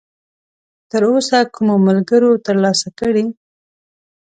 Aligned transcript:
تراوسه 0.89 1.39
کومو 1.55 1.75
ملګرو 1.87 2.31
ترلاسه 2.45 2.87
کړی!؟ 2.99 3.25